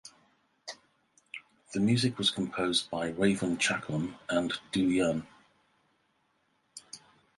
[1.75, 5.27] The music was composed by Raven Chacon and Du Yun.